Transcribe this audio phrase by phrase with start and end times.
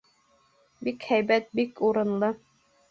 [0.87, 2.33] Бик һәйбәт, бик урынлы.